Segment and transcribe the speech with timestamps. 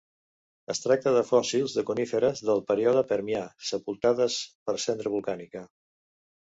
[0.73, 5.67] Es tracta de fòssils de coníferes del període Permià, sepultades per cendra volcànica.